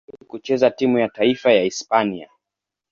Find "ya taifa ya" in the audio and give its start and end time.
0.99-1.63